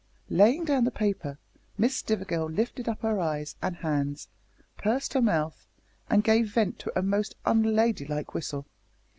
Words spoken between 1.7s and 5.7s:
Miss Stivergill lifted up her eyes and hands, pursed her mouth,